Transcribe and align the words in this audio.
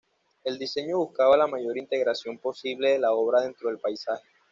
El 0.43 0.57
diseño 0.57 0.97
buscaba 0.97 1.37
la 1.37 1.45
mayor 1.45 1.77
integración 1.77 2.39
posible 2.39 2.89
de 2.93 2.97
la 2.97 3.11
obra 3.13 3.41
dentro 3.41 3.69
del 3.69 3.77
paisaje. 3.77 4.23